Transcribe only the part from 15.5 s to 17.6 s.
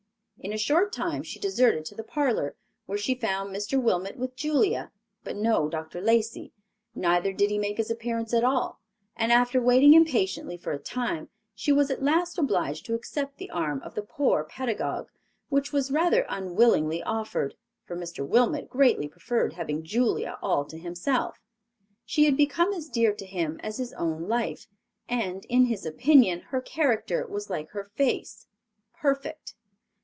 was rather unwillingly offered,